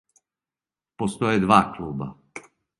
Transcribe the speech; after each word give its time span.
Постоје 1.03 1.37
два 1.45 1.61
клуба. 1.77 2.07